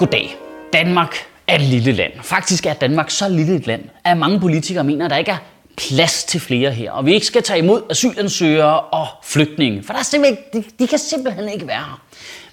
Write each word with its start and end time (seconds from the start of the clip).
Goddag. 0.00 0.36
Danmark 0.72 1.16
er 1.46 1.54
et 1.54 1.60
lille 1.60 1.92
land. 1.92 2.12
Faktisk 2.22 2.66
er 2.66 2.72
Danmark 2.72 3.10
så 3.10 3.28
lille 3.28 3.56
et 3.56 3.66
land, 3.66 3.82
at 4.04 4.16
mange 4.16 4.40
politikere 4.40 4.84
mener, 4.84 5.04
at 5.04 5.10
der 5.10 5.16
ikke 5.16 5.30
er 5.30 5.36
plads 5.76 6.24
til 6.24 6.40
flere 6.40 6.70
her, 6.70 6.92
og 6.92 7.06
vi 7.06 7.14
ikke 7.14 7.26
skal 7.26 7.42
tage 7.42 7.58
imod 7.58 7.82
asylansøgere 7.90 8.80
og 8.80 9.06
flygtninge, 9.24 9.82
for 9.82 9.92
der 9.92 10.00
er 10.00 10.04
simpelthen, 10.04 10.44
de, 10.52 10.64
de 10.78 10.86
kan 10.86 10.98
simpelthen 10.98 11.48
ikke 11.48 11.66
være 11.66 11.76
her. 11.76 12.00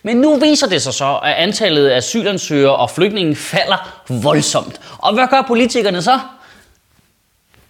Men 0.04 0.18
nu 0.18 0.36
viser 0.40 0.68
det 0.68 0.82
sig 0.82 0.94
så, 0.94 1.20
at 1.24 1.34
antallet 1.34 1.88
af 1.88 1.98
asylansøgere 1.98 2.76
og 2.76 2.90
flygtninge 2.90 3.36
falder 3.36 4.04
voldsomt. 4.10 4.82
Og 4.98 5.14
hvad 5.14 5.28
gør 5.28 5.42
politikerne 5.48 6.02
så? 6.02 6.20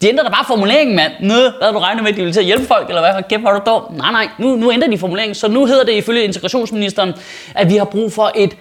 De 0.02 0.08
ændrer 0.08 0.24
da 0.24 0.30
bare 0.30 0.46
formuleringen, 0.48 0.96
mand. 0.96 1.14
Nå, 1.22 1.34
hvad 1.34 1.52
havde 1.62 1.74
du 1.74 1.80
regnet 1.80 2.04
med, 2.04 2.12
at 2.12 2.18
de 2.18 2.22
ville 2.22 2.34
til 2.34 2.40
at 2.40 2.46
hjælpe 2.46 2.66
folk, 2.66 2.90
eller 2.90 3.02
hvad? 3.02 3.24
Kæft, 3.30 3.42
hvor 3.42 3.50
er 3.50 3.60
du 3.60 3.72
dum. 3.72 3.94
Nej, 3.94 4.12
nej, 4.12 4.28
nu, 4.40 4.56
nu 4.56 4.72
ændrer 4.72 4.90
de 4.90 4.98
formuleringen. 4.98 5.36
Så 5.36 5.48
nu 5.48 5.66
hedder 5.66 5.84
det 5.84 5.94
ifølge 5.94 6.24
integrationsministeren, 6.24 7.14
at 7.56 7.70
vi 7.70 7.78
har 7.78 7.86
brug 7.86 8.14
for 8.14 8.32
et 8.36 8.58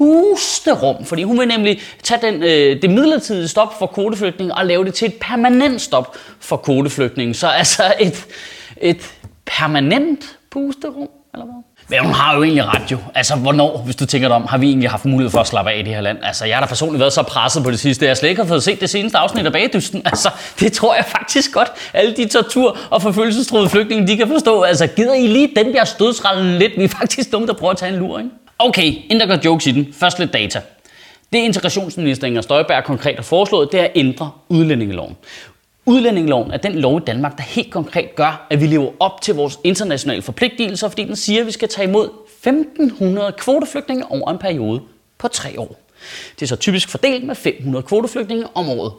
pusterum, 0.00 1.04
fordi 1.04 1.22
hun 1.22 1.38
vil 1.38 1.48
nemlig 1.48 1.80
tage 2.02 2.20
den, 2.22 2.42
øh, 2.42 2.82
det 2.82 2.90
midlertidige 2.90 3.48
stop 3.48 3.78
for 3.78 3.86
kvoteflygtninge 3.86 4.54
og 4.54 4.66
lave 4.66 4.84
det 4.84 4.94
til 4.94 5.08
et 5.08 5.14
permanent 5.20 5.80
stop 5.80 6.16
for 6.40 6.56
kvoteflygtninge. 6.56 7.34
Så 7.34 7.46
altså 7.48 7.82
et, 8.00 8.26
et 8.80 9.12
permanent 9.46 10.24
pusterum, 10.50 11.08
eller 11.34 11.44
hvad? 11.44 11.54
Men 11.88 12.04
hun 12.04 12.12
har 12.14 12.36
jo 12.36 12.42
egentlig 12.42 12.64
ret 12.64 12.92
jo. 12.92 12.98
Altså, 13.14 13.36
hvornår, 13.36 13.78
hvis 13.78 13.96
du 13.96 14.06
tænker 14.06 14.28
dig 14.28 14.36
om, 14.36 14.46
har 14.46 14.58
vi 14.58 14.68
egentlig 14.68 14.90
haft 14.90 15.04
mulighed 15.04 15.30
for 15.30 15.40
at 15.40 15.46
slappe 15.46 15.70
af 15.70 15.78
i 15.78 15.82
det 15.82 15.94
her 15.94 16.00
land? 16.00 16.18
Altså, 16.22 16.44
jeg 16.44 16.56
har 16.56 16.60
da 16.60 16.66
personligt 16.66 17.00
været 17.00 17.12
så 17.12 17.22
presset 17.22 17.62
på 17.64 17.70
det 17.70 17.80
sidste, 17.80 18.06
jeg 18.06 18.16
slet 18.16 18.28
ikke 18.28 18.42
har 18.42 18.48
fået 18.48 18.62
set 18.62 18.80
det 18.80 18.90
seneste 18.90 19.18
afsnit 19.18 19.46
af 19.46 19.52
Bagedysten. 19.52 20.02
Altså, 20.04 20.30
det 20.60 20.72
tror 20.72 20.94
jeg 20.94 21.04
faktisk 21.04 21.52
godt, 21.52 21.72
alle 21.94 22.16
de 22.16 22.28
tortur- 22.28 22.78
og 22.90 23.02
forfølgelsestruede 23.02 23.68
flygtninge, 23.68 24.06
de 24.06 24.16
kan 24.16 24.28
forstå. 24.28 24.62
Altså, 24.62 24.86
gider 24.86 25.14
I 25.14 25.26
lige 25.26 25.50
den 25.56 25.74
der 25.74 25.84
stødsrallen 25.84 26.58
lidt? 26.58 26.72
Vi 26.76 26.84
er 26.84 26.88
faktisk 26.88 27.32
dumme, 27.32 27.46
der 27.46 27.54
prøver 27.54 27.70
at 27.70 27.78
tage 27.78 27.92
en 27.92 27.98
lur, 27.98 28.18
ikke? 28.18 28.30
Okay, 28.62 28.84
inden 28.84 29.20
der 29.20 29.26
går 29.26 29.38
jokes 29.44 29.66
i 29.66 29.70
den, 29.70 29.92
først 29.92 30.18
lidt 30.18 30.32
data. 30.32 30.62
Det 31.32 31.38
integrationsminister 31.38 32.26
Inger 32.26 32.40
Støjberg 32.40 32.84
konkret 32.84 33.16
har 33.16 33.22
foreslået, 33.22 33.72
det 33.72 33.80
er 33.80 33.84
at 33.84 33.92
ændre 33.94 34.30
udlændingeloven. 34.48 35.16
Udlændingeloven 35.86 36.50
er 36.50 36.56
den 36.56 36.74
lov 36.74 36.98
i 36.98 37.00
Danmark, 37.06 37.36
der 37.36 37.42
helt 37.42 37.70
konkret 37.72 38.14
gør, 38.14 38.46
at 38.50 38.60
vi 38.60 38.66
lever 38.66 38.90
op 39.00 39.20
til 39.22 39.34
vores 39.34 39.58
internationale 39.64 40.22
forpligtelser, 40.22 40.88
fordi 40.88 41.04
den 41.04 41.16
siger, 41.16 41.40
at 41.40 41.46
vi 41.46 41.52
skal 41.52 41.68
tage 41.68 41.88
imod 41.88 42.08
1.500 42.46 43.30
kvoteflygtninge 43.30 44.10
over 44.10 44.30
en 44.30 44.38
periode 44.38 44.80
på 45.18 45.28
tre 45.28 45.60
år. 45.60 45.80
Det 46.34 46.42
er 46.42 46.46
så 46.46 46.56
typisk 46.56 46.88
fordelt 46.88 47.24
med 47.24 47.34
500 47.34 47.82
kvoteflygtninge 47.82 48.46
om 48.54 48.68
året. 48.68 48.92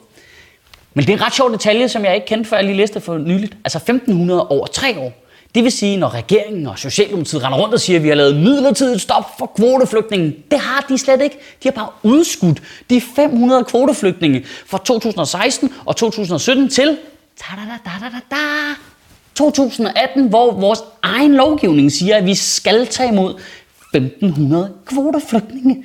Men 0.94 1.04
det 1.06 1.12
er 1.12 1.16
en 1.16 1.22
ret 1.22 1.34
sjov 1.34 1.52
detalje, 1.52 1.88
som 1.88 2.04
jeg 2.04 2.14
ikke 2.14 2.26
kendte, 2.26 2.50
før 2.50 2.56
jeg 2.56 2.64
lige 2.64 2.76
læste 2.76 3.00
for 3.00 3.18
nyligt. 3.18 3.56
Altså 3.64 3.78
1.500 3.78 4.32
over 4.32 4.66
tre 4.66 4.98
år. 4.98 5.21
Det 5.54 5.64
vil 5.64 5.72
sige, 5.72 5.96
når 5.96 6.14
regeringen 6.14 6.66
og 6.66 6.78
Socialdemokratiet 6.78 7.42
render 7.44 7.58
rundt 7.58 7.74
og 7.74 7.80
siger, 7.80 7.98
at 7.98 8.02
vi 8.02 8.08
har 8.08 8.14
lavet 8.14 8.36
midlertidigt 8.36 9.00
stop 9.00 9.38
for 9.38 9.46
kvoteflygtninge. 9.56 10.36
Det 10.50 10.58
har 10.58 10.86
de 10.88 10.98
slet 10.98 11.22
ikke. 11.22 11.38
De 11.62 11.68
har 11.68 11.72
bare 11.72 11.88
udskudt 12.02 12.62
de 12.90 13.00
500 13.00 13.64
kvoteflygtninge 13.64 14.44
fra 14.66 14.78
2016 14.78 15.74
og 15.84 15.96
2017 15.96 16.68
til 16.68 16.98
2018, 19.34 20.28
hvor 20.28 20.52
vores 20.52 20.80
egen 21.02 21.34
lovgivning 21.34 21.92
siger, 21.92 22.16
at 22.16 22.26
vi 22.26 22.34
skal 22.34 22.86
tage 22.86 23.08
imod 23.08 23.34
1500 23.94 24.72
kvoteflygtninge. 24.86 25.84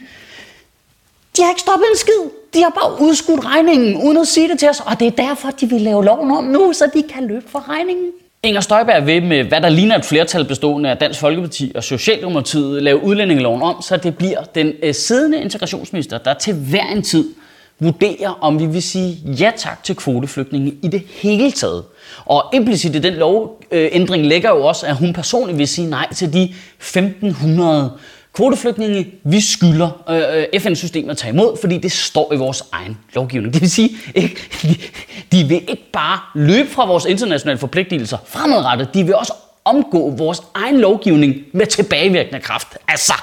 De 1.37 1.41
har 1.41 1.49
ikke 1.49 1.61
stoppet 1.61 1.85
en 1.91 1.97
skid. 1.97 2.31
De 2.53 2.63
har 2.63 2.69
bare 2.69 3.01
udskudt 3.01 3.45
regningen, 3.45 3.95
uden 3.95 4.17
at 4.17 4.27
sige 4.27 4.49
det 4.49 4.59
til 4.59 4.69
os. 4.69 4.79
Og 4.79 4.99
det 4.99 5.07
er 5.07 5.11
derfor, 5.11 5.51
de 5.51 5.69
vil 5.69 5.81
lave 5.81 6.05
loven 6.05 6.31
om 6.31 6.43
nu, 6.43 6.73
så 6.73 6.89
de 6.93 7.03
kan 7.03 7.27
løbe 7.27 7.49
for 7.49 7.69
regningen. 7.69 8.11
Inger 8.43 8.61
Støjberg 8.61 9.05
vil 9.05 9.23
med, 9.23 9.43
hvad 9.43 9.61
der 9.61 9.69
ligner 9.69 9.97
et 9.97 10.05
flertal 10.05 10.45
bestående 10.45 10.89
af 10.89 10.97
Dansk 10.97 11.19
Folkeparti 11.19 11.71
og 11.75 11.83
Socialdemokratiet, 11.83 12.83
lave 12.83 13.03
udlændingeloven 13.03 13.61
om, 13.61 13.81
så 13.81 13.97
det 13.97 14.17
bliver 14.17 14.43
den 14.55 14.73
øh, 14.83 14.93
siddende 14.93 15.41
integrationsminister, 15.41 16.17
der 16.17 16.33
til 16.33 16.53
hver 16.53 16.85
en 16.85 17.01
tid 17.01 17.25
vurderer, 17.79 18.37
om 18.41 18.59
vi 18.59 18.65
vil 18.65 18.83
sige 18.83 19.17
ja 19.25 19.51
tak 19.57 19.83
til 19.83 19.95
kvoteflygtninge 19.95 20.73
i 20.83 20.87
det 20.87 21.03
hele 21.21 21.51
taget. 21.51 21.83
Og 22.25 22.43
implicit 22.53 22.95
i 22.95 22.99
den 22.99 23.13
lovændring 23.13 24.25
lægger 24.25 24.49
jo 24.49 24.65
også, 24.65 24.85
at 24.85 24.95
hun 24.95 25.13
personligt 25.13 25.57
vil 25.57 25.67
sige 25.67 25.89
nej 25.89 26.13
til 26.13 26.33
de 26.33 26.53
1500 26.79 27.91
kvoteflygtninge, 28.37 29.07
vi 29.23 29.41
skylder 29.41 29.89
øh, 30.53 30.59
FN-systemet 30.61 31.11
at 31.11 31.17
tage 31.17 31.33
imod, 31.33 31.57
fordi 31.61 31.77
det 31.77 31.91
står 31.91 32.33
i 32.33 32.35
vores 32.35 32.63
egen 32.71 32.97
lovgivning. 33.13 33.53
Det 33.53 33.61
vil 33.61 33.71
sige, 33.71 33.89
ikke, 34.15 34.35
de 35.31 35.43
vil 35.43 35.61
ikke 35.69 35.89
bare 35.93 36.19
løbe 36.35 36.69
fra 36.69 36.85
vores 36.85 37.05
internationale 37.05 37.59
forpligtelser 37.59 38.17
fremadrettet, 38.27 38.93
de 38.93 39.03
vil 39.03 39.15
også 39.15 39.33
omgå 39.65 40.09
vores 40.17 40.41
egen 40.53 40.79
lovgivning 40.79 41.35
med 41.53 41.65
tilbagevirkende 41.65 42.39
kraft. 42.39 42.67
Altså, 42.87 43.13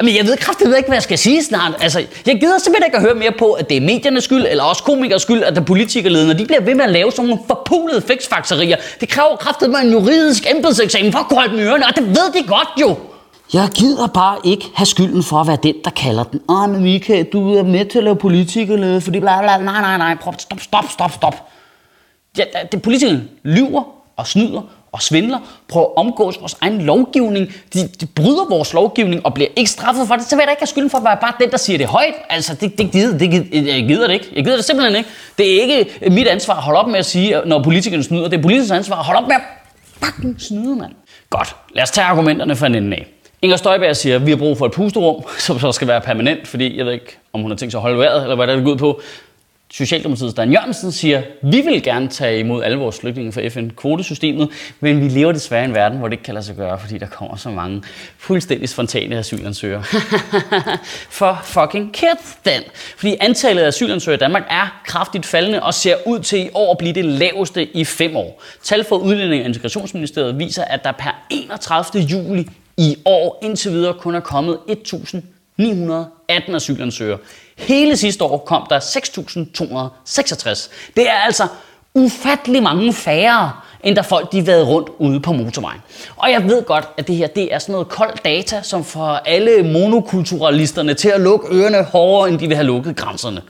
men 0.00 0.16
jeg 0.16 0.26
ved 0.26 0.36
kraftigt 0.36 0.76
ikke, 0.76 0.88
hvad 0.88 0.96
jeg 0.96 1.02
skal 1.02 1.18
sige 1.18 1.44
snart. 1.44 1.72
Altså, 1.80 2.04
jeg 2.26 2.40
gider 2.40 2.58
simpelthen 2.58 2.86
ikke 2.86 2.96
at 2.96 3.02
høre 3.02 3.14
mere 3.14 3.32
på, 3.38 3.52
at 3.52 3.68
det 3.68 3.76
er 3.76 3.80
mediernes 3.80 4.24
skyld, 4.24 4.46
eller 4.50 4.64
også 4.64 4.82
komikers 4.82 5.22
skyld, 5.22 5.42
at 5.42 5.56
der 5.56 5.60
politikerledende, 5.60 6.38
de 6.38 6.46
bliver 6.46 6.60
ved 6.60 6.74
med 6.74 6.84
at 6.84 6.90
lave 6.90 7.12
sådan 7.12 7.28
nogle 7.28 7.42
forpulede 7.46 8.02
fixfakserier. 8.02 8.76
Det 9.00 9.08
kræver 9.08 9.36
kraftigt 9.36 9.70
med 9.70 9.78
en 9.78 9.92
juridisk 9.92 10.46
embedseksamen 10.56 11.12
for 11.12 11.18
at 11.18 11.26
holde 11.30 11.50
dem 11.52 11.60
ørerne, 11.66 11.86
og 11.86 11.96
det 11.96 12.06
ved 12.06 12.42
de 12.42 12.48
godt 12.48 12.68
jo. 12.80 12.96
Jeg 13.52 13.68
gider 13.74 14.06
bare 14.06 14.38
ikke 14.44 14.64
have 14.74 14.86
skylden 14.86 15.22
for 15.22 15.36
at 15.36 15.46
være 15.46 15.58
den, 15.62 15.74
der 15.84 15.90
kalder 15.90 16.24
den. 16.24 16.40
Åh, 16.48 16.70
men 16.70 16.82
Michael, 16.82 17.24
du 17.24 17.54
er 17.54 17.62
med 17.62 17.84
til 17.84 17.98
at 17.98 18.04
lave 18.04 18.16
politikerlede, 18.16 19.00
fordi 19.00 19.20
bla 19.20 19.40
bla 19.40 19.58
Nej, 19.58 19.80
nej, 19.80 19.98
nej, 19.98 20.14
prøv, 20.14 20.34
stop, 20.38 20.60
stop, 20.60 20.84
stop, 20.90 21.10
stop. 21.10 21.34
Ja, 22.38 22.44
det, 22.72 22.82
politikerne 22.82 23.24
lyver 23.42 23.82
og 24.16 24.26
snyder 24.26 24.62
og 24.92 25.02
svindler, 25.02 25.38
prøver 25.68 25.86
at 25.86 25.92
omgås 25.96 26.40
vores 26.40 26.56
egen 26.60 26.80
lovgivning. 26.80 27.48
De, 27.74 27.88
de 28.00 28.06
bryder 28.06 28.48
vores 28.50 28.72
lovgivning 28.72 29.26
og 29.26 29.34
bliver 29.34 29.48
ikke 29.56 29.70
straffet 29.70 30.08
for 30.08 30.16
det. 30.16 30.24
Så 30.24 30.36
vil 30.36 30.42
jeg 30.42 30.46
da 30.46 30.50
ikke 30.50 30.60
have 30.60 30.66
skylden 30.66 30.90
for 30.90 30.98
at 30.98 31.04
være 31.04 31.16
bare 31.20 31.32
den, 31.40 31.50
der 31.50 31.56
siger 31.56 31.78
det 31.78 31.86
højt. 31.86 32.14
Altså, 32.30 32.54
det, 32.54 32.78
det, 32.78 32.92
gider, 32.92 33.18
det, 33.18 33.32
jeg 33.66 33.84
gider 33.88 34.06
det 34.06 34.14
ikke. 34.14 34.28
Jeg 34.34 34.44
gider 34.44 34.56
det 34.56 34.64
simpelthen 34.64 34.96
ikke. 34.96 35.10
Det 35.38 35.56
er 35.56 35.62
ikke 35.62 36.10
mit 36.10 36.26
ansvar 36.26 36.54
at 36.54 36.62
holde 36.62 36.80
op 36.80 36.88
med 36.88 36.98
at 36.98 37.06
sige, 37.06 37.40
når 37.46 37.62
politikerne 37.62 38.02
snyder. 38.02 38.28
Det 38.28 38.38
er 38.38 38.42
politikernes 38.42 38.70
ansvar 38.70 38.98
at 38.98 39.04
holde 39.04 39.20
op 39.20 39.28
med 39.28 39.36
at 39.36 39.42
fucking 40.04 40.40
snyde, 40.40 40.76
mand. 40.76 40.92
Godt, 41.30 41.56
lad 41.74 41.82
os 41.82 41.90
tage 41.90 42.04
argumenterne 42.04 42.56
fra 42.56 42.66
en 42.66 42.74
ende 42.74 42.96
af. 42.96 43.21
Inger 43.42 43.56
Støjberg 43.56 43.96
siger, 43.96 44.16
at 44.16 44.26
vi 44.26 44.30
har 44.30 44.36
brug 44.36 44.58
for 44.58 44.66
et 44.66 44.72
pusterum, 44.72 45.24
som 45.38 45.58
så 45.58 45.72
skal 45.72 45.88
være 45.88 46.00
permanent, 46.00 46.48
fordi 46.48 46.78
jeg 46.78 46.86
ved 46.86 46.92
ikke, 46.92 47.18
om 47.32 47.40
hun 47.40 47.50
har 47.50 47.56
tænkt 47.56 47.72
sig 47.72 47.78
at 47.78 47.82
holde 47.82 47.98
vejret, 47.98 48.22
eller 48.22 48.36
hvad 48.36 48.46
der 48.46 48.56
er 48.56 48.66
ud 48.66 48.76
på. 48.76 49.00
Socialdemokratiets 49.72 50.34
Dan 50.34 50.52
Jørgensen 50.52 50.92
siger, 50.92 51.22
vi 51.42 51.60
vil 51.60 51.82
gerne 51.82 52.08
tage 52.08 52.38
imod 52.38 52.62
alle 52.62 52.78
vores 52.78 53.00
flygtninge 53.00 53.32
fra 53.32 53.48
FN-kvotesystemet, 53.48 54.48
men 54.80 55.00
vi 55.00 55.08
lever 55.08 55.32
desværre 55.32 55.62
i 55.62 55.64
en 55.64 55.74
verden, 55.74 55.98
hvor 55.98 56.08
det 56.08 56.12
ikke 56.12 56.24
kan 56.24 56.34
lade 56.34 56.46
sig 56.46 56.56
gøre, 56.56 56.78
fordi 56.78 56.98
der 56.98 57.06
kommer 57.06 57.36
så 57.36 57.50
mange 57.50 57.82
fuldstændig 58.18 58.68
spontane 58.68 59.18
asylansøgere. 59.18 59.84
For 61.18 61.40
fucking 61.44 61.94
kæft 61.94 62.44
den! 62.44 62.62
Fordi 62.96 63.16
antallet 63.20 63.62
af 63.62 63.66
asylansøgere 63.66 64.16
i 64.16 64.18
Danmark 64.18 64.42
er 64.50 64.80
kraftigt 64.86 65.26
faldende 65.26 65.62
og 65.62 65.74
ser 65.74 65.96
ud 66.06 66.20
til 66.20 66.38
i 66.38 66.48
år 66.54 66.72
at 66.72 66.78
blive 66.78 66.92
det 66.92 67.04
laveste 67.04 67.76
i 67.76 67.84
fem 67.84 68.16
år. 68.16 68.42
Tal 68.62 68.84
fra 68.84 68.96
Udlænding 68.96 69.42
og 69.42 69.48
Integrationsministeriet 69.48 70.38
viser, 70.38 70.64
at 70.64 70.84
der 70.84 70.92
per 70.92 71.24
31. 71.30 72.02
juli 72.02 72.48
i 72.76 72.96
år 73.04 73.38
indtil 73.42 73.72
videre 73.72 73.94
kun 73.94 74.14
er 74.14 74.20
kommet 74.20 74.58
1.918 74.68 76.54
asylansøgere. 76.54 77.18
Hele 77.58 77.96
sidste 77.96 78.24
år 78.24 78.38
kom 78.38 78.66
der 78.70 78.80
6.266. 78.80 80.70
Det 80.96 81.08
er 81.08 81.14
altså 81.14 81.46
ufattelig 81.94 82.62
mange 82.62 82.92
færre, 82.92 83.52
end 83.84 83.96
der 83.96 84.02
folk 84.02 84.32
de 84.32 84.38
har 84.38 84.44
været 84.44 84.68
rundt 84.68 84.88
ude 84.98 85.20
på 85.20 85.32
motorvejen. 85.32 85.80
Og 86.16 86.30
jeg 86.30 86.44
ved 86.44 86.64
godt, 86.64 86.88
at 86.96 87.08
det 87.08 87.16
her 87.16 87.26
det 87.26 87.54
er 87.54 87.58
sådan 87.58 87.72
noget 87.72 87.88
koldt 87.88 88.24
data, 88.24 88.62
som 88.62 88.84
får 88.84 89.08
alle 89.08 89.72
monokulturalisterne 89.72 90.94
til 90.94 91.08
at 91.08 91.20
lukke 91.20 91.46
ørerne 91.56 91.82
hårdere, 91.82 92.28
end 92.28 92.38
de 92.38 92.46
vil 92.46 92.56
have 92.56 92.66
lukket 92.66 92.96
grænserne. 92.96 93.42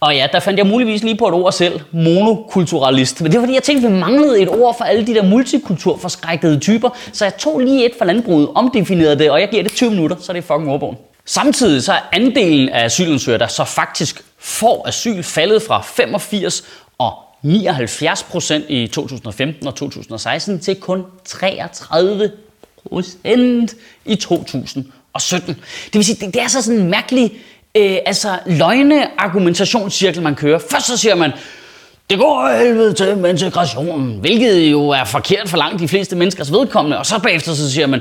Og 0.00 0.14
ja, 0.14 0.26
der 0.32 0.40
fandt 0.40 0.58
jeg 0.58 0.66
muligvis 0.66 1.02
lige 1.02 1.16
på 1.16 1.28
et 1.28 1.34
ord 1.34 1.52
selv, 1.52 1.80
monokulturalist. 1.92 3.20
Men 3.20 3.32
det 3.32 3.38
var 3.38 3.42
fordi, 3.42 3.54
jeg 3.54 3.62
tænkte, 3.62 3.88
vi 3.88 3.94
manglede 3.94 4.42
et 4.42 4.48
ord 4.48 4.76
for 4.76 4.84
alle 4.84 5.06
de 5.06 5.14
der 5.14 5.22
multikulturforskrækkede 5.22 6.58
typer. 6.58 6.90
Så 7.12 7.24
jeg 7.24 7.36
tog 7.36 7.60
lige 7.60 7.86
et 7.86 7.92
fra 7.98 8.04
landbruget, 8.04 8.48
omdefinerede 8.54 9.18
det, 9.18 9.30
og 9.30 9.40
jeg 9.40 9.48
giver 9.48 9.62
det 9.62 9.72
20 9.72 9.90
minutter, 9.90 10.16
så 10.20 10.32
det 10.32 10.38
er 10.38 10.42
fucking 10.42 10.70
ordbogen. 10.70 10.96
Samtidig 11.24 11.82
så 11.82 11.92
er 11.92 12.00
andelen 12.12 12.68
af 12.68 12.84
asylansøgere, 12.84 13.38
der 13.38 13.46
så 13.46 13.64
faktisk 13.64 14.22
får 14.38 14.88
asyl, 14.88 15.22
faldet 15.22 15.62
fra 15.62 15.82
85 15.82 16.64
og 16.98 17.12
79 17.42 18.22
procent 18.22 18.64
i 18.68 18.86
2015 18.86 19.66
og 19.66 19.74
2016 19.74 20.60
til 20.60 20.76
kun 20.76 21.04
33 21.24 22.30
procent 22.88 23.74
i 24.04 24.14
2017. 24.14 25.54
Det 25.84 25.94
vil 25.94 26.04
sige, 26.04 26.26
det, 26.26 26.34
det 26.34 26.42
er 26.42 26.48
så 26.48 26.62
sådan 26.62 26.80
en 26.80 26.90
mærkelig 26.90 27.32
øh, 27.76 27.96
altså 28.06 28.38
løgne-argumentationscirkel, 28.46 30.22
man 30.22 30.34
kører. 30.34 30.58
Først 30.70 30.86
så 30.86 30.96
siger 30.96 31.14
man, 31.14 31.32
det 32.10 32.18
går 32.18 32.58
helvede 32.58 32.92
til 32.92 33.16
med 33.16 33.30
integrationen, 33.30 34.18
hvilket 34.20 34.72
jo 34.72 34.88
er 34.88 35.04
forkert 35.04 35.48
for 35.48 35.56
langt 35.56 35.80
de 35.80 35.88
fleste 35.88 36.16
menneskers 36.16 36.52
vedkommende. 36.52 36.98
Og 36.98 37.06
så 37.06 37.18
bagefter 37.18 37.54
så 37.54 37.72
siger 37.72 37.86
man, 37.86 38.00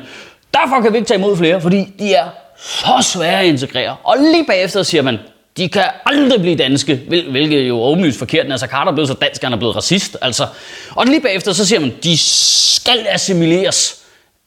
derfor 0.53 0.81
kan 0.81 0.91
vi 0.91 0.97
ikke 0.97 1.07
tage 1.07 1.17
imod 1.17 1.37
flere, 1.37 1.61
fordi 1.61 1.93
de 1.99 2.13
er 2.13 2.25
så 2.57 3.11
svære 3.13 3.39
at 3.39 3.45
integrere. 3.45 3.95
Og 4.03 4.17
lige 4.17 4.45
bagefter 4.47 4.83
siger 4.83 5.01
man, 5.01 5.17
de 5.57 5.69
kan 5.69 5.83
aldrig 6.05 6.41
blive 6.41 6.55
danske, 6.55 6.95
hvilket 7.31 7.67
jo 7.67 7.77
er 7.77 7.85
åbenlyst 7.85 8.19
forkert. 8.19 8.51
Altså 8.51 8.67
Carter 8.67 8.91
er 8.91 8.95
blevet 8.95 9.07
så 9.07 9.13
dansk, 9.13 9.43
han 9.43 9.53
er 9.53 9.57
blevet 9.57 9.75
racist. 9.75 10.17
Altså. 10.21 10.47
Og 10.95 11.05
lige 11.05 11.21
bagefter 11.21 11.53
så 11.53 11.65
siger 11.65 11.79
man, 11.79 11.93
de 12.03 12.17
skal 12.17 13.05
assimileres. 13.09 13.98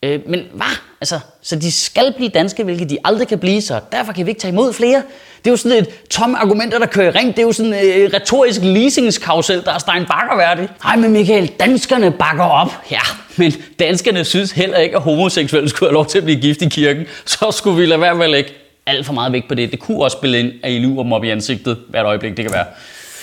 Øh, 0.03 0.21
men 0.27 0.41
hvad? 0.53 0.77
Altså, 1.01 1.19
så 1.43 1.57
de 1.57 1.73
skal 1.73 2.13
blive 2.17 2.29
danske, 2.29 2.65
hvilket 2.65 2.91
de 2.91 2.99
aldrig 3.05 3.29
kan 3.29 3.39
blive, 3.39 3.61
så 3.61 3.81
derfor 3.93 4.13
kan 4.13 4.27
vi 4.27 4.31
ikke 4.31 4.41
tage 4.41 4.53
imod 4.53 4.73
flere. 4.73 5.03
Det 5.39 5.47
er 5.47 5.51
jo 5.51 5.57
sådan 5.57 5.79
et 5.79 5.89
tom 6.11 6.35
argumenter, 6.35 6.79
der 6.79 6.87
kører 6.87 7.07
i 7.07 7.11
ring. 7.11 7.29
Det 7.29 7.39
er 7.39 7.47
jo 7.47 7.53
sådan 7.53 7.73
et 7.73 7.95
øh, 7.95 8.11
retorisk 8.15 8.61
leasingskausel, 8.63 9.65
der 9.65 9.73
er 9.73 9.79
Stein 9.79 10.07
Bakker 10.07 10.37
værdig. 10.37 10.69
Nej, 10.85 10.97
men 10.97 11.13
Michael, 11.13 11.47
danskerne 11.47 12.11
bakker 12.11 12.45
op. 12.45 12.73
Ja, 12.91 13.01
men 13.37 13.53
danskerne 13.79 14.25
synes 14.25 14.53
heller 14.53 14.79
ikke, 14.79 14.97
at 14.97 15.03
homoseksuelle 15.03 15.69
skulle 15.69 15.89
have 15.89 15.95
lov 15.95 16.07
til 16.07 16.19
at 16.19 16.25
blive 16.25 16.41
gift 16.41 16.63
i 16.63 16.69
kirken. 16.69 17.07
Så 17.25 17.51
skulle 17.51 17.77
vi 17.77 17.87
lade 17.87 18.01
være 18.01 18.15
med 18.15 18.25
at 18.25 18.31
lægge 18.31 18.51
alt 18.87 19.07
for 19.07 19.13
meget 19.13 19.33
vægt 19.33 19.49
på 19.49 19.55
det. 19.55 19.71
Det 19.71 19.79
kunne 19.79 20.05
også 20.05 20.17
spille 20.17 20.39
ind, 20.39 20.53
at 20.63 20.73
I 20.73 20.79
lurer 20.79 21.03
dem 21.03 21.13
op 21.13 21.25
i 21.25 21.31
ansigtet 21.31 21.79
hvert 21.89 22.07
øjeblik, 22.07 22.37
det 22.37 22.45
kan 22.45 22.55
være. 22.55 22.67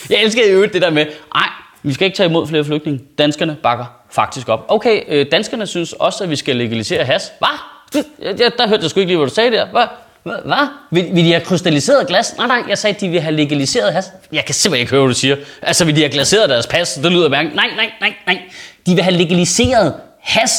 Jeg 0.09 0.23
elsker 0.23 0.51
jo 0.53 0.65
det 0.65 0.81
der 0.81 0.89
med, 0.89 1.05
nej, 1.35 1.49
vi 1.83 1.93
skal 1.93 2.05
ikke 2.05 2.17
tage 2.17 2.29
imod 2.29 2.47
flere 2.47 2.63
flygtninge. 2.65 3.01
Danskerne 3.17 3.57
bakker 3.63 3.85
faktisk 4.11 4.49
op. 4.49 4.65
Okay, 4.67 5.01
øh, 5.07 5.25
danskerne 5.31 5.67
synes 5.67 5.93
også, 5.93 6.23
at 6.23 6.29
vi 6.29 6.35
skal 6.35 6.55
legalisere 6.55 7.03
has. 7.03 7.31
Hvad? 7.39 8.03
Jeg, 8.21 8.51
der 8.57 8.67
hørte 8.67 8.83
jeg 8.83 8.89
sgu 8.89 8.99
ikke 8.99 9.09
lige, 9.09 9.17
hvad 9.17 9.27
du 9.27 9.33
sagde 9.33 9.51
der. 9.51 9.65
Hvad? 9.65 9.85
Hvad? 10.23 10.67
Vil, 10.91 11.15
vil 11.15 11.25
de 11.25 11.31
have 11.31 11.45
krystalliseret 11.45 12.07
glas? 12.07 12.37
Nej, 12.37 12.47
nej, 12.47 12.63
jeg 12.69 12.77
sagde, 12.77 12.95
at 12.95 13.01
de 13.01 13.09
vil 13.09 13.21
have 13.21 13.35
legaliseret 13.35 13.93
has. 13.93 14.05
Jeg 14.31 14.45
kan 14.45 14.55
simpelthen 14.55 14.81
ikke 14.81 14.91
høre, 14.91 15.01
hvad 15.01 15.13
du 15.13 15.19
siger. 15.19 15.35
Altså, 15.61 15.85
vil 15.85 15.95
de 15.95 16.01
have 16.01 16.11
glaseret 16.11 16.49
deres 16.49 16.67
pas? 16.67 16.93
Det 16.93 17.11
lyder 17.11 17.29
mærkeligt. 17.29 17.55
Nej, 17.55 17.67
nej, 17.75 17.91
nej, 18.01 18.13
nej. 18.25 18.41
De 18.85 18.95
vil 18.95 19.03
have 19.03 19.15
legaliseret 19.15 19.93
has. 20.19 20.51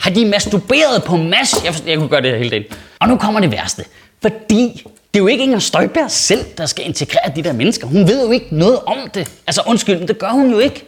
Har 0.00 0.10
de 0.10 0.26
masturberet 0.26 1.04
på 1.06 1.16
mas? 1.16 1.64
Jeg, 1.64 1.74
jeg 1.86 1.96
kunne 1.98 2.08
gøre 2.08 2.22
det 2.22 2.30
her 2.30 2.38
hele 2.38 2.50
dagen. 2.50 2.64
Og 2.98 3.08
nu 3.08 3.16
kommer 3.16 3.40
det 3.40 3.52
værste. 3.52 3.84
Fordi 4.22 4.84
det 5.14 5.20
er 5.20 5.22
jo 5.22 5.26
ikke 5.26 5.44
Inger 5.44 5.58
Støjberg 5.58 6.10
selv, 6.10 6.44
der 6.58 6.66
skal 6.66 6.86
integrere 6.86 7.32
de 7.36 7.42
der 7.42 7.52
mennesker. 7.52 7.86
Hun 7.86 8.08
ved 8.08 8.24
jo 8.26 8.30
ikke 8.30 8.46
noget 8.50 8.78
om 8.86 8.96
det. 9.14 9.30
Altså 9.46 9.62
undskyld, 9.66 9.98
men 9.98 10.08
det 10.08 10.18
gør 10.18 10.30
hun 10.30 10.50
jo 10.50 10.58
ikke. 10.58 10.84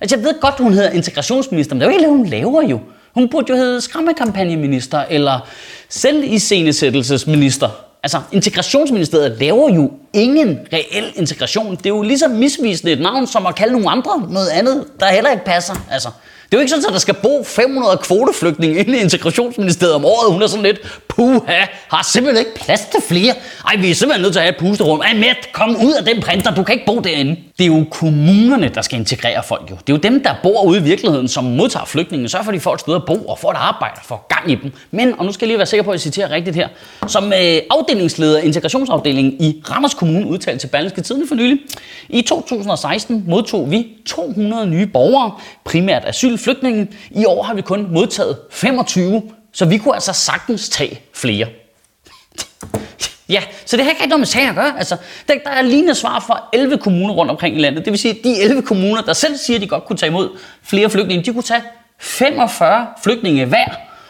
Altså 0.00 0.16
jeg 0.16 0.24
ved 0.24 0.40
godt, 0.40 0.54
hun 0.58 0.72
hedder 0.72 0.90
integrationsminister, 0.90 1.74
men 1.74 1.80
det 1.80 1.86
er 1.86 1.90
jo 1.90 1.96
ikke 1.96 2.08
det, 2.08 2.16
hun 2.16 2.26
laver 2.26 2.62
jo. 2.62 2.80
Hun 3.14 3.28
burde 3.28 3.46
jo 3.48 3.56
hedde 3.56 3.80
skræmmekampagneminister 3.80 5.04
eller 5.10 5.48
selviscenesættelsesminister. 5.88 7.68
Altså 8.02 8.20
integrationsministeriet 8.32 9.36
laver 9.40 9.74
jo 9.74 9.92
ingen 10.12 10.60
reel 10.72 11.12
integration. 11.14 11.76
Det 11.76 11.86
er 11.86 11.90
jo 11.90 12.02
ligesom 12.02 12.30
misvisende 12.30 12.92
et 12.92 13.00
navn, 13.00 13.26
som 13.26 13.46
at 13.46 13.54
kalde 13.54 13.72
nogle 13.72 13.90
andre 13.90 14.26
noget 14.30 14.48
andet, 14.48 14.84
der 15.00 15.06
heller 15.06 15.30
ikke 15.30 15.44
passer. 15.44 15.74
Altså, 15.90 16.08
det 16.54 16.58
er 16.58 16.62
jo 16.62 16.64
ikke 16.64 16.70
sådan, 16.70 16.86
at 16.86 16.92
der 16.92 16.98
skal 16.98 17.14
bo 17.14 17.44
500 17.44 17.98
kvoteflygtninge 17.98 18.78
inde 18.78 18.98
i 18.98 19.00
integrationsministeriet 19.00 19.94
om 19.94 20.04
året. 20.04 20.32
Hun 20.32 20.42
er 20.42 20.46
sådan 20.46 20.64
lidt, 20.64 20.80
puha, 21.08 21.64
har 21.88 22.08
simpelthen 22.12 22.46
ikke 22.46 22.60
plads 22.60 22.80
til 22.80 23.00
flere. 23.08 23.34
Ej, 23.66 23.76
vi 23.76 23.90
er 23.90 23.94
simpelthen 23.94 24.22
nødt 24.22 24.32
til 24.32 24.38
at 24.38 24.44
have 24.44 24.54
et 24.54 24.60
pusterum. 24.60 25.00
Ej, 25.00 25.14
Matt, 25.14 25.52
kom 25.52 25.70
ud 25.70 25.92
af 25.92 26.04
den 26.04 26.22
printer, 26.22 26.54
du 26.54 26.62
kan 26.62 26.72
ikke 26.72 26.86
bo 26.86 27.00
derinde. 27.00 27.36
Det 27.58 27.64
er 27.64 27.66
jo 27.66 27.84
kommunerne, 27.90 28.68
der 28.74 28.82
skal 28.82 28.98
integrere 28.98 29.42
folk 29.42 29.70
jo. 29.70 29.76
Det 29.86 29.92
er 29.92 29.96
jo 29.96 30.12
dem, 30.12 30.22
der 30.22 30.34
bor 30.42 30.64
ude 30.64 30.78
i 30.78 30.82
virkeligheden, 30.82 31.28
som 31.28 31.44
modtager 31.44 31.86
flygtninge. 31.86 32.28
Sørg 32.28 32.44
for, 32.44 32.52
at 32.52 32.54
de 32.54 32.60
får 32.60 32.74
et 32.74 32.80
sted 32.80 32.94
at 32.94 33.02
bo 33.06 33.14
og 33.14 33.38
får 33.38 33.50
et 33.50 33.56
arbejde 33.56 33.94
og 33.96 34.04
får 34.04 34.26
gang 34.28 34.50
i 34.50 34.54
dem. 34.54 34.72
Men, 34.90 35.14
og 35.18 35.24
nu 35.24 35.32
skal 35.32 35.46
jeg 35.46 35.48
lige 35.48 35.58
være 35.58 35.66
sikker 35.66 35.84
på, 35.84 35.90
at 35.90 35.94
jeg 35.94 36.00
citerer 36.00 36.30
rigtigt 36.30 36.56
her, 36.56 36.68
som 37.06 37.24
øh, 37.32 37.58
afdelingsleder 37.70 38.38
integrationsafdelingen 38.38 39.32
i 39.40 39.62
Randers 39.70 39.94
Kommune 39.94 40.26
udtalte 40.26 40.60
til 40.60 40.68
Berlingske 40.68 41.00
Tidende 41.00 41.28
for 41.28 41.34
nylig. 41.34 41.58
I 42.08 42.22
2016 42.22 43.24
modtog 43.26 43.70
vi 43.70 43.86
200 44.06 44.66
nye 44.66 44.86
borgere, 44.86 45.32
primært 45.64 46.02
asyl 46.06 46.36
flygtninge. 46.44 46.88
I 47.10 47.24
år 47.24 47.42
har 47.42 47.54
vi 47.54 47.62
kun 47.62 47.86
modtaget 47.90 48.38
25, 48.50 49.22
så 49.52 49.64
vi 49.64 49.78
kunne 49.78 49.94
altså 49.94 50.12
sagtens 50.12 50.68
tage 50.68 51.00
flere. 51.14 51.46
Ja, 53.28 53.42
så 53.66 53.76
det 53.76 53.84
har 53.84 53.90
ikke 53.90 54.02
rigtig 54.02 54.08
noget 54.08 54.20
med 54.20 54.26
sagen 54.26 54.48
at 54.48 54.54
gøre. 54.54 54.78
Altså, 54.78 54.96
der, 55.28 55.34
der 55.44 55.50
er 55.50 55.62
lignende 55.62 55.94
svar 55.94 56.24
fra 56.26 56.48
11 56.52 56.78
kommuner 56.78 57.14
rundt 57.14 57.30
omkring 57.30 57.56
i 57.56 57.60
landet. 57.60 57.84
Det 57.84 57.90
vil 57.90 58.00
sige, 58.00 58.18
at 58.18 58.24
de 58.24 58.40
11 58.40 58.62
kommuner, 58.62 59.02
der 59.02 59.12
selv 59.12 59.36
siger, 59.36 59.56
at 59.56 59.62
de 59.62 59.66
godt 59.66 59.84
kunne 59.84 59.96
tage 59.96 60.10
imod 60.10 60.28
flere 60.62 60.90
flygtninge, 60.90 61.24
de 61.24 61.32
kunne 61.32 61.42
tage 61.42 61.62
45 62.00 62.86
flygtninge 63.04 63.44
hver. 63.44 63.64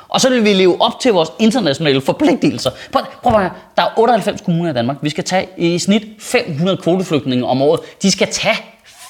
Og 0.09 0.21
så 0.21 0.31
vil 0.31 0.45
vi 0.45 0.53
leve 0.53 0.83
op 0.83 1.01
til 1.01 1.13
vores 1.13 1.29
internationale 1.39 2.01
forpligtelser. 2.01 2.71
Prøv, 2.93 3.03
prøv 3.23 3.33
at 3.33 3.41
høre. 3.41 3.51
Der 3.77 3.83
er 3.83 3.99
98 3.99 4.41
kommuner 4.41 4.71
i 4.71 4.75
Danmark. 4.75 4.97
Vi 5.03 5.11
skal 5.11 5.25
tage 5.25 5.49
i 5.57 5.79
snit 5.79 6.03
500 6.19 6.77
kvoteflygtninge 6.77 7.47
om 7.47 7.63
året. 7.63 7.81
De 8.03 8.11
skal 8.11 8.29
tage 8.33 8.57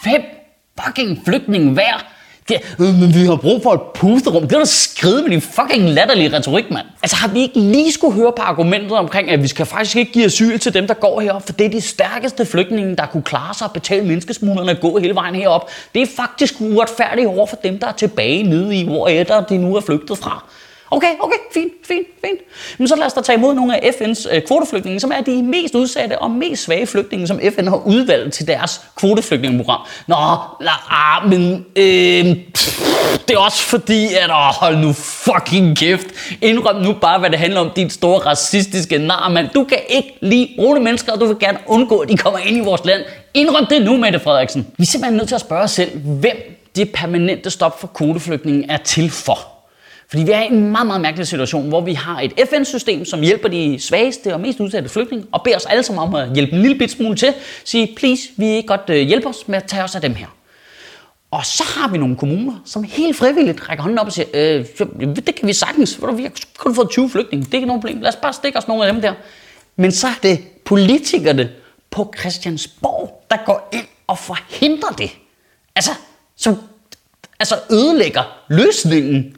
5 0.04 0.22
fucking 0.84 1.22
flygtninge 1.24 1.72
hver. 1.72 2.13
Det, 2.48 2.56
øh, 2.80 2.94
men 3.00 3.14
vi 3.14 3.26
har 3.26 3.36
brug 3.36 3.62
for 3.62 3.72
et 3.72 3.80
pusterum. 3.94 4.42
Det 4.42 4.52
er 4.52 4.58
da 4.58 4.64
skride 4.64 5.22
med 5.22 5.30
din 5.30 5.40
fucking 5.40 5.90
latterlige 5.90 6.36
retorik, 6.36 6.70
mand. 6.70 6.86
Altså 7.02 7.16
har 7.16 7.28
vi 7.28 7.40
ikke 7.40 7.60
lige 7.60 7.92
skulle 7.92 8.14
høre 8.14 8.32
på 8.36 8.42
argumentet 8.42 8.92
omkring, 8.92 9.30
at 9.30 9.42
vi 9.42 9.48
skal 9.48 9.66
faktisk 9.66 9.96
ikke 9.96 10.12
give 10.12 10.24
asyl 10.24 10.58
til 10.58 10.74
dem, 10.74 10.86
der 10.86 10.94
går 10.94 11.20
herop, 11.20 11.46
for 11.46 11.52
det 11.52 11.66
er 11.66 11.70
de 11.70 11.80
stærkeste 11.80 12.46
flygtninge, 12.46 12.96
der 12.96 13.06
kunne 13.06 13.22
klare 13.22 13.54
sig 13.54 13.66
og 13.66 13.72
betale 13.72 14.06
menneskesmuglerne 14.06 14.72
og 14.72 14.80
gå 14.80 14.98
hele 14.98 15.14
vejen 15.14 15.34
herop. 15.34 15.70
Det 15.94 16.02
er 16.02 16.06
faktisk 16.16 16.54
uretfærdigt 16.60 17.26
over 17.26 17.46
for 17.46 17.56
dem, 17.56 17.78
der 17.78 17.86
er 17.86 17.92
tilbage 17.92 18.42
nede 18.42 18.76
i, 18.76 18.84
hvor 18.84 19.08
de 19.48 19.58
nu 19.58 19.76
er 19.76 19.80
flygtet 19.80 20.18
fra. 20.18 20.44
Okay, 20.96 21.14
okay, 21.20 21.36
fint, 21.54 21.72
fint, 21.84 22.06
fint. 22.24 22.40
Men 22.78 22.88
så 22.88 22.96
lad 22.96 23.06
os 23.06 23.12
da 23.12 23.20
tage 23.20 23.38
imod 23.38 23.54
nogle 23.54 23.84
af 23.84 23.90
FN's 23.90 24.34
øh, 24.34 24.42
kvoteflygtninge, 24.42 25.00
som 25.00 25.12
er 25.14 25.20
de 25.20 25.42
mest 25.42 25.74
udsatte 25.74 26.18
og 26.18 26.30
mest 26.30 26.62
svage 26.62 26.86
flygtninge, 26.86 27.26
som 27.26 27.40
FN 27.56 27.68
har 27.68 27.86
udvalgt 27.86 28.34
til 28.34 28.46
deres 28.46 28.80
kvoteflygtningeprogram. 28.96 29.80
Nå, 30.06 30.16
la, 30.60 30.70
ah, 30.90 31.28
men 31.28 31.64
øh, 31.76 32.36
pff, 32.54 32.80
det 33.28 33.34
er 33.34 33.38
også 33.38 33.62
fordi, 33.62 34.06
at 34.06 34.30
åh, 34.30 34.54
hold 34.60 34.76
nu 34.76 34.92
fucking 34.92 35.76
kæft. 35.76 36.06
Indrøm 36.42 36.82
nu 36.82 36.92
bare, 37.00 37.18
hvad 37.18 37.30
det 37.30 37.38
handler 37.38 37.60
om, 37.60 37.70
din 37.76 37.90
store 37.90 38.18
racistiske 38.18 38.98
nar, 38.98 39.28
mand. 39.28 39.48
Du 39.54 39.64
kan 39.64 39.78
ikke 39.88 40.18
lide 40.22 40.48
brune 40.56 40.80
mennesker, 40.80 41.12
og 41.12 41.20
du 41.20 41.26
vil 41.26 41.36
gerne 41.40 41.58
undgå, 41.66 41.98
at 41.98 42.08
de 42.08 42.16
kommer 42.16 42.38
ind 42.38 42.56
i 42.56 42.60
vores 42.60 42.84
land. 42.84 43.02
Indrøm 43.34 43.66
det 43.66 43.82
nu, 43.82 43.96
Mette 43.96 44.20
Frederiksen. 44.20 44.66
Vi 44.78 44.82
er 44.82 44.86
simpelthen 44.86 45.16
nødt 45.16 45.28
til 45.28 45.34
at 45.34 45.40
spørge 45.40 45.62
os 45.62 45.70
selv, 45.70 45.98
hvem 45.98 46.36
det 46.76 46.92
permanente 46.92 47.50
stop 47.50 47.80
for 47.80 47.86
kvoteflygtninge 47.86 48.66
er 48.70 48.76
til 48.76 49.10
for. 49.10 49.53
Fordi 50.10 50.22
vi 50.22 50.30
er 50.30 50.42
i 50.42 50.46
en 50.46 50.70
meget, 50.70 50.86
meget 50.86 51.00
mærkelig 51.00 51.26
situation, 51.26 51.68
hvor 51.68 51.80
vi 51.80 51.94
har 51.94 52.20
et 52.20 52.32
FN-system, 52.50 53.04
som 53.04 53.20
hjælper 53.20 53.48
de 53.48 53.76
svageste 53.80 54.34
og 54.34 54.40
mest 54.40 54.60
udsatte 54.60 54.88
flygtninge, 54.88 55.26
og 55.32 55.42
beder 55.44 55.56
os 55.56 55.66
alle 55.66 55.82
sammen 55.82 56.02
om 56.02 56.14
at 56.14 56.34
hjælpe 56.34 56.52
en 56.52 56.62
lille 56.62 56.78
bit 56.78 56.90
smule 56.90 57.16
til. 57.16 57.34
Sige, 57.64 57.94
please, 57.96 58.22
vi 58.36 58.46
ikke 58.46 58.66
godt 58.66 58.84
øh, 58.88 58.96
hjælpe 58.96 59.28
os 59.28 59.48
med 59.48 59.56
at 59.56 59.64
tage 59.64 59.84
os 59.84 59.94
af 59.94 60.00
dem 60.00 60.14
her. 60.14 60.26
Og 61.30 61.46
så 61.46 61.64
har 61.76 61.88
vi 61.88 61.98
nogle 61.98 62.16
kommuner, 62.16 62.62
som 62.64 62.82
helt 62.82 63.16
frivilligt 63.16 63.68
rækker 63.68 63.82
hånden 63.82 63.98
op 63.98 64.06
og 64.06 64.12
siger, 64.12 64.28
øh, 64.34 64.66
det 65.16 65.34
kan 65.34 65.48
vi 65.48 65.52
sagtens, 65.52 66.00
vi 66.16 66.22
har 66.22 66.32
kun 66.58 66.74
fået 66.74 66.90
20 66.90 67.10
flygtninge, 67.10 67.46
det 67.46 67.54
er 67.54 67.58
ikke 67.58 67.66
nogen 67.66 67.82
problem, 67.82 68.00
lad 68.00 68.08
os 68.08 68.16
bare 68.16 68.32
stikke 68.32 68.58
os 68.58 68.68
nogle 68.68 68.86
af 68.86 68.92
dem 68.92 69.02
der. 69.02 69.14
Men 69.76 69.92
så 69.92 70.06
er 70.06 70.18
det 70.22 70.40
politikerne 70.64 71.50
på 71.90 72.14
Christiansborg, 72.18 73.26
der 73.30 73.36
går 73.46 73.68
ind 73.72 73.86
og 74.06 74.18
forhindrer 74.18 74.90
det. 74.90 75.10
Altså, 75.76 75.90
som 76.36 76.56
altså 77.40 77.54
ødelægger 77.70 78.22
løsningen 78.48 79.36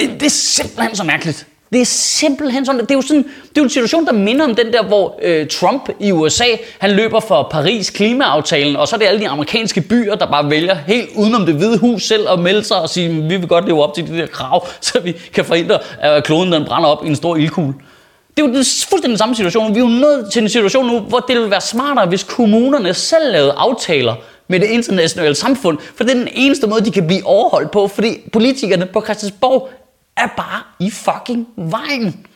Øh, 0.00 0.08
det 0.08 0.22
er 0.22 0.30
simpelthen 0.30 0.96
så 0.96 1.04
mærkeligt. 1.04 1.46
Det 1.72 1.80
er 1.80 1.84
simpelthen 1.84 2.66
sådan. 2.66 2.80
Det 2.80 2.90
er 2.90 2.94
jo, 2.94 3.02
sådan, 3.02 3.22
det 3.22 3.56
er 3.56 3.60
jo 3.60 3.62
en 3.62 3.70
situation, 3.70 4.06
der 4.06 4.12
minder 4.12 4.44
om 4.44 4.54
den 4.54 4.72
der, 4.72 4.82
hvor 4.82 5.18
øh, 5.22 5.46
Trump 5.46 5.88
i 6.00 6.12
USA, 6.12 6.44
han 6.78 6.90
løber 6.90 7.20
for 7.20 7.48
Paris 7.50 7.90
klimaaftalen, 7.90 8.76
og 8.76 8.88
så 8.88 8.96
er 8.96 8.98
det 8.98 9.06
alle 9.06 9.20
de 9.20 9.28
amerikanske 9.28 9.80
byer, 9.80 10.14
der 10.14 10.26
bare 10.26 10.50
vælger 10.50 10.74
helt 10.74 11.10
udenom 11.16 11.46
det 11.46 11.54
hvide 11.54 11.78
hus 11.78 12.02
selv 12.02 12.28
at 12.28 12.38
melde 12.38 12.64
sig 12.64 12.76
og 12.76 12.88
sige, 12.88 13.08
vi 13.08 13.36
vil 13.36 13.48
godt 13.48 13.66
leve 13.66 13.82
op 13.82 13.94
til 13.94 14.06
de 14.06 14.18
der 14.18 14.26
krav, 14.26 14.66
så 14.80 15.00
vi 15.00 15.12
kan 15.34 15.44
forhindre, 15.44 15.78
at 16.00 16.16
øh, 16.16 16.22
kloden 16.22 16.52
den 16.52 16.64
brænder 16.64 16.88
op 16.88 17.04
i 17.04 17.08
en 17.08 17.16
stor 17.16 17.36
ildkugle. 17.36 17.74
Det 18.36 18.42
er 18.42 18.46
jo 18.46 18.52
fuldstændig 18.54 19.08
den 19.08 19.18
samme 19.18 19.34
situation. 19.34 19.74
Vi 19.74 19.80
er 19.80 19.84
jo 19.84 19.88
nået 19.88 20.28
til 20.32 20.42
en 20.42 20.48
situation 20.48 20.86
nu, 20.86 20.98
hvor 20.98 21.18
det 21.18 21.36
ville 21.36 21.50
være 21.50 21.60
smartere, 21.60 22.06
hvis 22.06 22.22
kommunerne 22.24 22.94
selv 22.94 23.32
lavede 23.32 23.52
aftaler 23.56 24.14
med 24.48 24.60
det 24.60 24.66
internationale 24.66 25.34
samfund, 25.34 25.78
for 25.96 26.04
det 26.04 26.10
er 26.10 26.18
den 26.18 26.28
eneste 26.32 26.66
måde, 26.66 26.84
de 26.84 26.90
kan 26.90 27.06
blive 27.06 27.26
overholdt 27.26 27.70
på, 27.70 27.88
fordi 27.88 28.18
politikerne 28.32 28.86
på 28.86 29.00
Christiansborg 29.00 29.70
er 30.16 30.26
bare 30.36 30.62
i 30.80 30.90
fucking 30.90 31.46
vejen. 31.56 32.26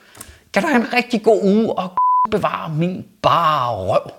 Kan 0.54 0.62
du 0.62 0.68
have 0.68 0.80
en 0.80 0.92
rigtig 0.92 1.22
god 1.22 1.40
uge 1.42 1.78
og 1.78 1.92
bevare 2.30 2.70
min 2.70 3.04
bare 3.22 3.74
røv. 3.74 4.10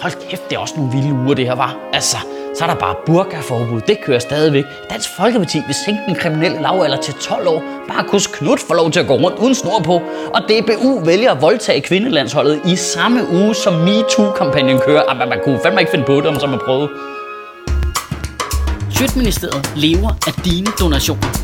Hold 0.00 0.28
kæft, 0.28 0.50
det 0.50 0.56
er 0.56 0.60
også 0.60 0.74
nogle 0.76 0.92
vilde 0.92 1.12
uger, 1.12 1.34
det 1.34 1.46
her 1.46 1.54
var. 1.54 1.76
Altså, 1.92 2.16
så 2.54 2.64
er 2.64 2.68
der 2.68 2.74
bare 2.74 2.94
burkaforbud. 3.06 3.80
Det 3.80 4.00
kører 4.04 4.18
stadigvæk. 4.18 4.64
Dansk 4.90 5.08
Folkeparti 5.16 5.58
vil 5.66 5.74
sænke 5.74 6.02
den 6.06 6.14
kriminelle 6.14 6.62
lavalder 6.62 6.96
til 6.96 7.14
12 7.14 7.48
år. 7.48 7.62
Bare 7.88 8.08
kus 8.08 8.26
Knut 8.26 8.60
får 8.60 8.74
lov 8.74 8.90
til 8.90 9.00
at 9.00 9.06
gå 9.06 9.14
rundt 9.14 9.38
uden 9.38 9.54
snor 9.54 9.80
på. 9.84 10.02
Og 10.34 10.40
DBU 10.48 11.04
vælger 11.04 11.32
at 11.32 11.42
voldtage 11.42 11.80
kvindelandsholdet 11.80 12.60
i 12.66 12.76
samme 12.76 13.20
uge, 13.32 13.54
som 13.54 13.72
MeToo-kampagnen 13.72 14.80
kører. 14.80 15.02
Ah, 15.08 15.28
man 15.28 15.40
kunne 15.44 15.60
fandme 15.62 15.80
ikke 15.80 15.90
finde 15.90 16.04
på 16.04 16.12
det, 16.16 16.26
om 16.26 16.40
så 16.40 16.46
man 16.46 16.60
prøvede. 16.64 16.88
Sjøtministeriet 18.90 19.72
lever 19.76 20.10
af 20.26 20.32
dine 20.44 20.66
donationer. 20.80 21.43